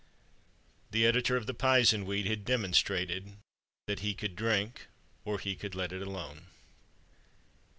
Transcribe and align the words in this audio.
The 0.89 1.05
editor 1.05 1.37
of 1.37 1.45
the 1.45 1.53
Pizenweed 1.53 2.25
had 2.25 2.43
demonstrated 2.43 3.33
at 3.87 3.99
he 3.99 4.15
could 4.15 4.35
drink 4.35 4.87
or 5.25 5.37
he 5.37 5.55
could 5.55 5.75
let 5.75 5.91
it 5.93 6.01
alone. 6.01 6.47